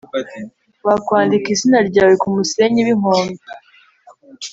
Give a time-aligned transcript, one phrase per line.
[0.85, 3.41] wakwandika izina ryawe kumusenyi winkombe